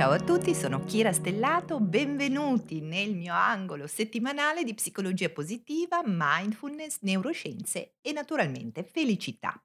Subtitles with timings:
[0.00, 7.00] Ciao a tutti, sono Kira Stellato, benvenuti nel mio angolo settimanale di psicologia positiva, mindfulness,
[7.02, 9.62] neuroscienze e naturalmente felicità.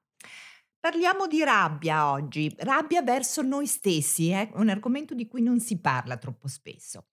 [0.78, 4.58] Parliamo di rabbia oggi, rabbia verso noi stessi, è eh?
[4.58, 7.06] un argomento di cui non si parla troppo spesso.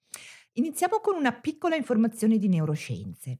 [0.55, 3.39] Iniziamo con una piccola informazione di neuroscienze.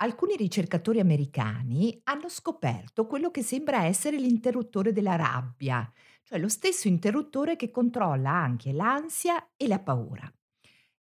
[0.00, 5.90] Alcuni ricercatori americani hanno scoperto quello che sembra essere l'interruttore della rabbia,
[6.22, 10.32] cioè lo stesso interruttore che controlla anche l'ansia e la paura.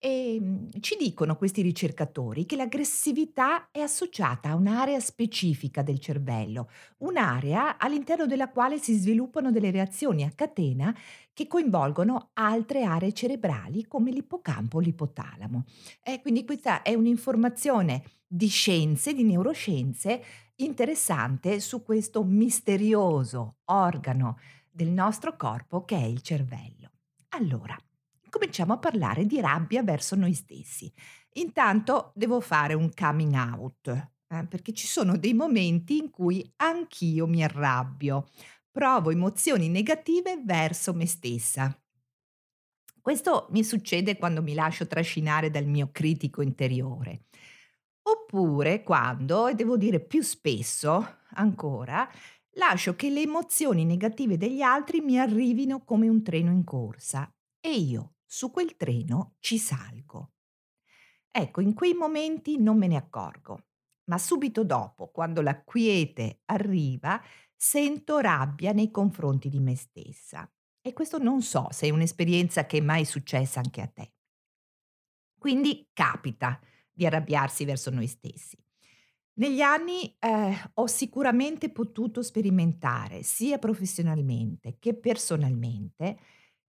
[0.03, 6.71] E mm, ci dicono questi ricercatori che l'aggressività è associata a un'area specifica del cervello,
[6.97, 10.91] un'area all'interno della quale si sviluppano delle reazioni a catena
[11.31, 15.65] che coinvolgono altre aree cerebrali come l'ippocampo o l'ipotalamo.
[16.01, 20.23] E quindi questa è un'informazione di scienze, di neuroscienze,
[20.55, 26.89] interessante su questo misterioso organo del nostro corpo che è il cervello.
[27.29, 27.77] Allora,
[28.31, 30.91] cominciamo a parlare di rabbia verso noi stessi.
[31.33, 33.87] Intanto devo fare un coming out,
[34.27, 38.29] eh, perché ci sono dei momenti in cui anch'io mi arrabbio,
[38.71, 41.77] provo emozioni negative verso me stessa.
[43.01, 47.25] Questo mi succede quando mi lascio trascinare dal mio critico interiore.
[48.03, 52.09] Oppure quando, e devo dire più spesso ancora,
[52.55, 57.73] lascio che le emozioni negative degli altri mi arrivino come un treno in corsa e
[57.73, 60.31] io su quel treno ci salgo.
[61.29, 63.65] Ecco, in quei momenti non me ne accorgo,
[64.05, 67.21] ma subito dopo, quando la quiete arriva,
[67.53, 70.49] sento rabbia nei confronti di me stessa.
[70.79, 74.13] E questo non so se è un'esperienza che è mai successa anche a te.
[75.37, 76.57] Quindi capita
[76.89, 78.57] di arrabbiarsi verso noi stessi.
[79.33, 86.17] Negli anni eh, ho sicuramente potuto sperimentare, sia professionalmente che personalmente,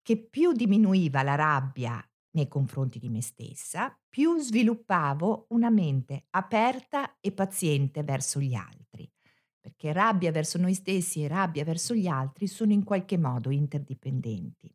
[0.02, 7.18] che più diminuiva la rabbia nei confronti di me stessa, più sviluppavo una mente aperta
[7.20, 9.10] e paziente verso gli altri,
[9.58, 14.72] perché rabbia verso noi stessi e rabbia verso gli altri sono in qualche modo interdipendenti.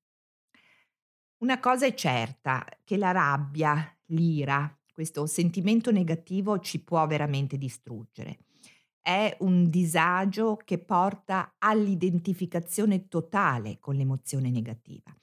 [1.38, 8.45] Una cosa è certa, che la rabbia, l'ira, questo sentimento negativo ci può veramente distruggere
[9.06, 15.16] è un disagio che porta all'identificazione totale con l'emozione negativa.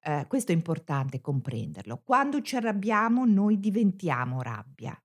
[0.00, 2.00] Eh, questo è importante comprenderlo.
[2.02, 4.98] Quando ci arrabbiamo noi diventiamo rabbia,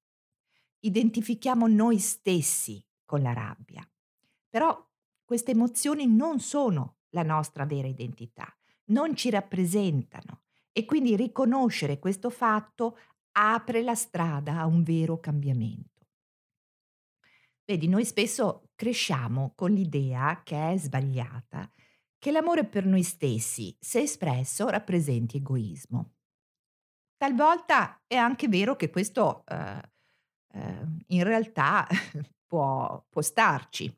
[0.80, 3.86] identifichiamo noi stessi con la rabbia.
[4.50, 4.82] Però
[5.26, 8.48] queste emozioni non sono la nostra vera identità,
[8.86, 12.98] non ci rappresentano e quindi riconoscere questo fatto
[13.34, 15.91] apre la strada a un vero cambiamento.
[17.72, 21.72] Vedi, noi spesso cresciamo con l'idea, che è sbagliata,
[22.20, 26.16] che l'amore per noi stessi, se espresso, rappresenti egoismo.
[27.16, 29.82] Talvolta è anche vero che questo eh,
[30.54, 31.88] eh, in realtà
[32.46, 33.98] può, può starci.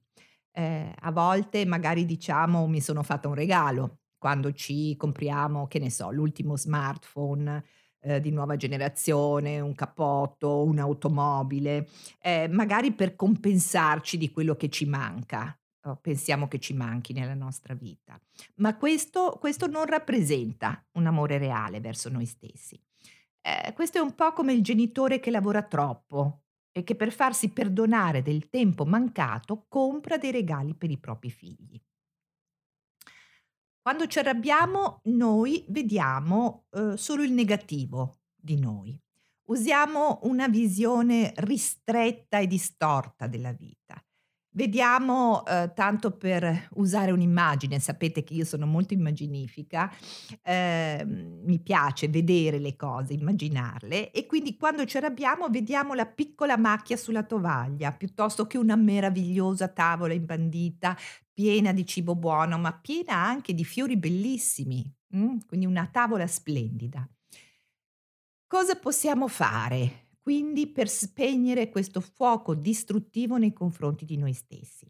[0.52, 5.90] Eh, a volte magari diciamo mi sono fatta un regalo quando ci compriamo, che ne
[5.90, 7.66] so, l'ultimo smartphone,
[8.04, 11.88] eh, di nuova generazione, un cappotto, un'automobile,
[12.22, 15.58] eh, magari per compensarci di quello che ci manca.
[15.86, 18.18] o pensiamo che ci manchi nella nostra vita.
[18.56, 22.80] Ma questo, questo non rappresenta un amore reale verso noi stessi.
[23.42, 27.50] Eh, questo è un po' come il genitore che lavora troppo e che per farsi
[27.50, 31.78] perdonare del tempo mancato compra dei regali per i propri figli.
[33.84, 38.98] Quando ci arrabbiamo noi vediamo, uhm, solo il negativo di noi.
[39.50, 44.02] Usiamo una visione ristretta e distorta della vita.
[44.56, 49.92] Vediamo, uhm, tanto per usare un'immagine, sapete che io sono molto immaginifica,
[50.44, 56.56] ehm, mi piace vedere le cose, immaginarle e quindi quando ci arrabbiamo vediamo la piccola
[56.58, 60.96] macchia sulla tovaglia, piuttosto che una meravigliosa tavola imbandita,
[61.34, 65.38] piena di cibo buono, ma piena anche di fiori bellissimi, mh?
[65.48, 67.08] quindi una tavola splendida.
[68.48, 74.90] Cosa possiamo fare quindi per spegnere questo fuoco distruttivo nei confronti di noi stessi?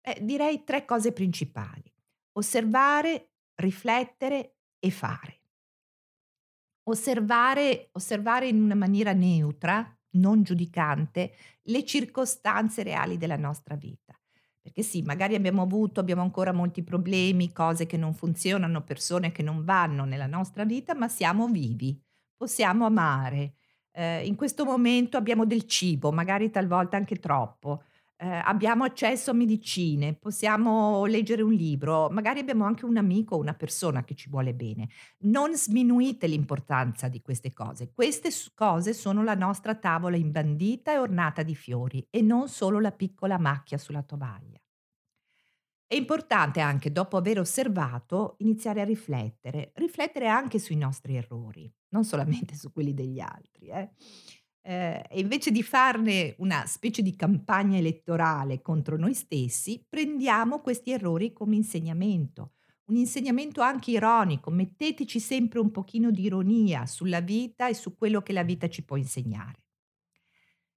[0.00, 1.84] Eh, direi tre cose principali.
[2.32, 5.42] Osservare, riflettere e fare.
[6.88, 11.32] Osservare, osservare in una maniera neutra, non giudicante,
[11.62, 14.20] le circostanze reali della nostra vita.
[14.60, 19.44] Perché sì, magari abbiamo avuto, abbiamo ancora molti problemi, cose che non funzionano, persone che
[19.44, 21.96] non vanno nella nostra vita, ma siamo vivi,
[22.36, 23.58] possiamo amare.
[23.94, 27.82] Eh, in questo momento abbiamo del cibo, magari talvolta anche troppo.
[28.16, 33.38] ehm, abbiamo accesso a medicine, possiamo leggere un libro, magari abbiamo anche un amico o
[33.40, 34.88] una persona che ci vuole bene.
[35.24, 37.92] Non sminuite l'importanza di queste cose.
[37.92, 42.92] Queste cose sono la nostra tavola imbandita e ornata di fiori e non solo la
[42.92, 44.61] piccola macchia sulla tovaglia.
[45.92, 52.02] È importante anche, dopo aver osservato, iniziare a riflettere, riflettere anche sui nostri errori, non
[52.06, 53.90] solamente su quelli degli altri, eh.
[54.62, 60.92] Ehm, e invece di farne una specie di campagna elettorale contro noi stessi, prendiamo questi
[60.92, 62.52] errori come insegnamento,
[62.86, 68.22] un insegnamento anche ironico, metteteci sempre un pochino di ironia sulla vita e su quello
[68.22, 69.62] che la vita ci può insegnare.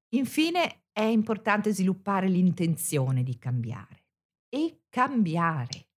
[0.09, 4.03] Infine è importante sviluppare l'intenzione di cambiare
[4.56, 5.90] e cambiare,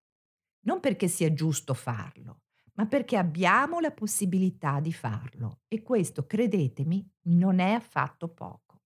[0.66, 2.42] non perché sia giusto farlo,
[2.74, 8.82] ma perché abbiamo la possibilità di farlo e questo, credetemi, non è affatto poco.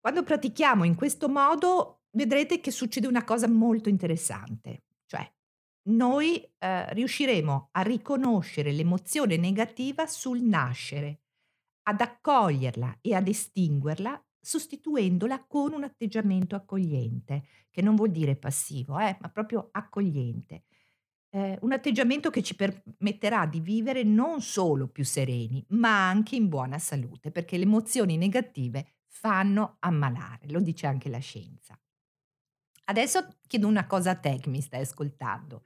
[0.00, 5.30] Quando pratichiamo in questo modo vedrete che succede una cosa molto interessante, cioè
[5.88, 11.22] noi eh, riusciremo a riconoscere l'emozione negativa sul nascere,
[11.84, 18.98] ad accoglierla e ad estinguerla sostituendola con un atteggiamento accogliente, che non vuol dire passivo,
[18.98, 20.64] eh, ma proprio accogliente.
[21.30, 26.48] Eh, un atteggiamento che ci permetterà di vivere non solo più sereni, ma anche in
[26.48, 31.78] buona salute, perché le emozioni negative fanno ammalare, lo dice anche la scienza.
[32.84, 35.64] Adesso chiedo una cosa a te che mi stai ascoltando.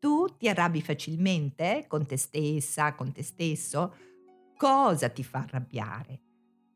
[0.00, 3.94] Tu ti arrabbi facilmente con te stessa, con te stesso?
[4.56, 6.23] Cosa ti fa arrabbiare?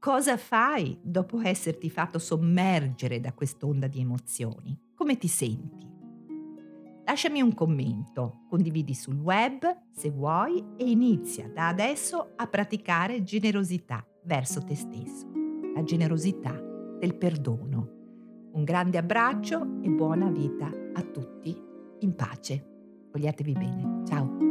[0.00, 4.78] Cosa fai dopo esserti fatto sommergere da quest'onda di emozioni?
[4.94, 5.86] Come ti senti?
[7.04, 14.06] Lasciami un commento, condividi sul web se vuoi e inizia da adesso a praticare generosità
[14.22, 15.26] verso te stesso,
[15.74, 16.52] la generosità
[16.98, 17.96] del perdono.
[18.52, 21.56] Un grande abbraccio e buona vita a tutti
[22.00, 22.64] in pace.
[23.10, 24.02] Vogliatevi bene.
[24.06, 24.47] Ciao.